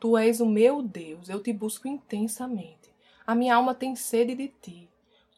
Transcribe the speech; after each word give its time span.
Tu 0.00 0.16
és 0.16 0.40
o 0.40 0.46
meu 0.46 0.80
Deus, 0.80 1.28
eu 1.28 1.42
te 1.42 1.52
busco 1.52 1.86
intensamente. 1.86 2.90
A 3.26 3.34
minha 3.34 3.54
alma 3.54 3.74
tem 3.74 3.94
sede 3.94 4.34
de 4.34 4.48
ti. 4.48 4.88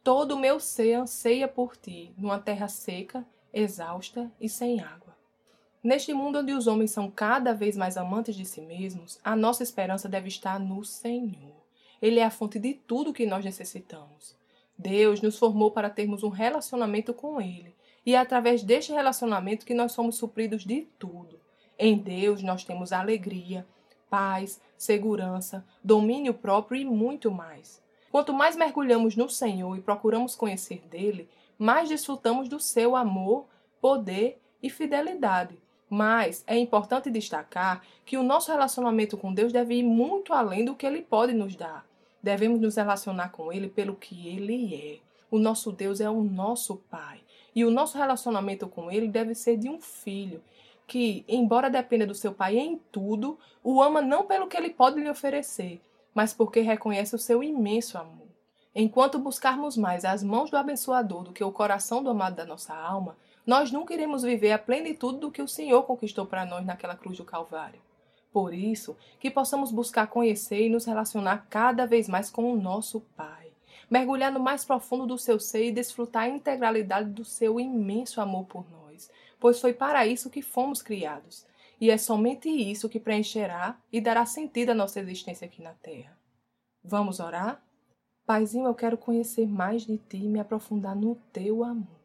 Todo 0.05 0.37
o 0.37 0.39
meu 0.39 0.61
ser 0.61 0.95
anseia 0.95 1.49
por 1.49 1.77
ti, 1.77 2.15
numa 2.17 2.39
terra 2.39 2.69
seca, 2.69 3.27
exausta 3.53 4.31
e 4.41 4.49
sem 4.49 4.81
água. 4.81 5.17
Neste 5.83 6.15
mundo 6.15 6.39
onde 6.39 6.53
os 6.53 6.69
homens 6.69 6.93
são 6.93 7.11
cada 7.11 7.53
vez 7.53 7.77
mais 7.77 7.97
amantes 7.97 8.37
de 8.37 8.45
si 8.45 8.61
mesmos, 8.61 9.19
a 9.25 9.35
nossa 9.35 9.65
esperança 9.65 10.09
deve 10.09 10.29
estar 10.29 10.61
no 10.61 10.85
Senhor. 10.85 11.57
Ele 12.01 12.21
é 12.21 12.25
a 12.25 12.31
fonte 12.31 12.61
de 12.61 12.75
tudo 12.75 13.13
que 13.13 13.27
nós 13.27 13.45
necessitamos. 13.45 14.37
Deus 14.79 15.21
nos 15.21 15.37
formou 15.37 15.73
para 15.73 15.91
termos 15.91 16.23
um 16.23 16.29
relacionamento 16.29 17.13
com 17.13 17.41
Ele, 17.41 17.75
e 18.07 18.15
é 18.15 18.19
através 18.19 18.63
deste 18.63 18.93
relacionamento 18.93 19.67
que 19.67 19.75
nós 19.75 19.91
somos 19.91 20.15
supridos 20.15 20.65
de 20.65 20.83
tudo. 21.01 21.41
Em 21.77 21.99
Deus 21.99 22.45
nós 22.45 22.63
temos 22.63 22.93
alegria, 22.93 23.67
paz, 24.13 24.61
segurança, 24.77 25.65
domínio 25.83 26.35
próprio 26.35 26.79
e 26.79 26.85
muito 26.85 27.31
mais. 27.31 27.81
Quanto 28.11 28.35
mais 28.35 28.55
mergulhamos 28.55 29.17
no 29.17 29.27
Senhor 29.27 29.75
e 29.75 29.81
procuramos 29.81 30.35
conhecer 30.35 30.83
dele, 30.91 31.31
mais 31.59 31.89
desfrutamos 31.89 32.47
do 32.47 32.61
seu 32.61 32.95
amor, 32.95 33.47
poder 33.81 34.39
e 34.63 34.69
fidelidade. 34.69 35.57
Mas 35.89 36.45
é 36.47 36.59
importante 36.59 37.11
destacar 37.11 37.81
que 38.05 38.19
o 38.19 38.23
nosso 38.23 38.53
relacionamento 38.53 39.17
com 39.17 39.33
Deus 39.33 39.51
deve 39.51 39.77
ir 39.77 39.83
muito 39.83 40.35
além 40.35 40.63
do 40.63 40.75
que 40.75 40.85
ele 40.85 41.01
pode 41.01 41.33
nos 41.33 41.57
dar. 41.57 41.87
Devemos 42.23 42.61
nos 42.61 42.77
relacionar 42.77 43.31
com 43.31 43.51
ele 43.51 43.69
pelo 43.69 43.97
que 43.97 44.29
ele 44.29 44.75
é. 44.75 44.99
O 45.31 45.39
nosso 45.39 45.73
Deus 45.73 46.03
é 46.03 46.11
o 46.11 46.23
nosso 46.23 46.77
Pai. 46.91 47.21
E 47.55 47.65
o 47.65 47.71
nosso 47.71 47.97
relacionamento 47.97 48.69
com 48.69 48.91
ele 48.91 49.09
deve 49.09 49.35
ser 49.35 49.57
de 49.57 49.71
um 49.71 49.81
filho 49.81 50.43
que, 50.93 51.25
embora 51.27 51.71
dependa 51.71 52.07
do 52.07 52.15
seu 52.15 52.35
pai 52.35 52.59
em 52.59 52.77
tudo, 52.93 53.39
o 53.65 53.83
ama 53.83 54.03
não 54.03 54.27
pelo 54.27 54.47
que 54.47 54.55
ele 54.55 54.69
pode 54.69 55.01
lhe 55.01 55.09
oferecer, 55.09 55.81
mas 56.13 56.35
porque 56.35 56.61
reconhece 56.61 57.15
o 57.15 57.19
seu 57.19 57.43
imenso 57.43 57.97
amor. 57.97 58.29
Enquanto 58.75 59.19
buscarmos 59.19 59.75
mais 59.75 60.05
as 60.05 60.23
mãos 60.23 60.51
do 60.51 60.57
abençoador 60.59 61.23
do 61.23 61.33
que 61.33 61.43
o 61.43 61.51
coração 61.51 62.03
do 62.03 62.11
amado 62.11 62.37
da 62.37 62.45
nossa 62.45 62.75
alma, 62.75 63.17
nós 63.47 63.73
nunca 63.73 63.95
iremos 63.95 64.23
viver 64.23 64.53
a 64.53 64.59
plenitude 64.59 65.19
do 65.19 65.31
que 65.31 65.41
o 65.41 65.49
Senhor 65.49 65.83
conquistou 65.85 66.27
para 66.27 66.45
nós 66.45 66.63
naquela 66.67 66.95
cruz 66.95 67.17
do 67.17 67.25
Calvário. 67.25 67.81
Por 68.31 68.53
isso, 68.53 68.95
que 69.19 69.31
possamos 69.31 69.73
buscar 69.73 70.09
conhecer 70.09 70.67
e 70.67 70.69
nos 70.69 70.85
relacionar 70.85 71.47
cada 71.49 71.87
vez 71.87 72.07
mais 72.07 72.29
com 72.29 72.53
o 72.53 72.61
nosso 72.61 73.01
Pai, 73.17 73.51
mergulhar 73.91 74.31
no 74.31 74.41
mais 74.41 74.63
profundo 74.63 75.07
do 75.07 75.17
seu 75.17 75.41
ser 75.41 75.69
e 75.69 75.73
desfrutar 75.73 76.25
a 76.25 76.29
integralidade 76.29 77.09
do 77.09 77.25
seu 77.25 77.59
imenso 77.59 78.21
amor 78.21 78.45
por 78.45 78.71
nós 78.71 78.82
pois 79.43 79.61
foi 79.61 79.75
para 79.75 80.07
isso 80.07 80.31
que 80.31 80.41
fomos 80.41 80.81
criados, 80.81 81.45
e 81.81 81.91
é 81.91 81.99
somente 81.99 82.49
isso 82.49 82.89
que 82.89 83.01
preencherá 83.01 83.77
e 83.93 84.01
dará 84.01 84.25
sentido 84.25 84.71
à 84.71 84.75
nossa 84.75 85.01
existência 85.01 85.47
aqui 85.47 85.61
na 85.61 85.73
Terra. 85.73 86.17
Vamos 86.85 87.19
orar? 87.19 87.61
Paizinho, 88.25 88.69
eu 88.69 88.75
quero 88.75 88.97
conhecer 88.97 89.49
mais 89.49 89.83
de 89.83 89.99
ti 89.99 90.19
e 90.19 90.29
me 90.29 90.39
aprofundar 90.39 90.95
no 90.95 91.17
teu 91.33 91.65
amor. 91.65 92.01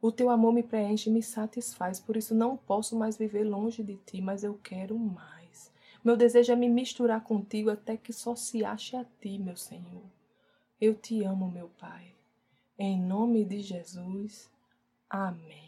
O 0.00 0.12
teu 0.12 0.30
amor 0.30 0.52
me 0.52 0.62
preenche 0.62 1.10
e 1.10 1.12
me 1.12 1.20
satisfaz, 1.20 1.98
por 1.98 2.16
isso 2.16 2.32
não 2.32 2.56
posso 2.56 2.96
mais 2.96 3.18
viver 3.18 3.42
longe 3.42 3.82
de 3.82 3.96
ti, 3.96 4.20
mas 4.20 4.44
eu 4.44 4.54
quero 4.62 4.96
mais. 4.96 5.72
Meu 6.04 6.16
desejo 6.16 6.52
é 6.52 6.54
me 6.54 6.68
misturar 6.68 7.24
contigo 7.24 7.70
até 7.70 7.96
que 7.96 8.12
só 8.12 8.36
se 8.36 8.64
ache 8.64 8.94
a 8.94 9.04
ti, 9.20 9.36
meu 9.36 9.56
Senhor. 9.56 10.04
Eu 10.80 10.94
te 10.94 11.24
amo, 11.24 11.50
meu 11.50 11.68
Pai. 11.80 12.14
Em 12.78 12.96
nome 12.96 13.44
de 13.44 13.62
Jesus. 13.62 14.48
Amém. 15.10 15.67